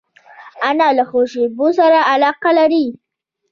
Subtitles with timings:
[0.69, 2.87] انا له خوشبو سره علاقه لري